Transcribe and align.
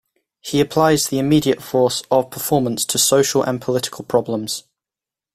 He 0.39 0.61
applies 0.61 1.05
the 1.09 1.19
immediate 1.19 1.61
force 1.61 2.01
of 2.09 2.31
performance 2.31 2.85
to 2.85 2.97
social 2.97 3.43
and 3.43 3.61
political 3.61 4.03
problems. 4.03 4.63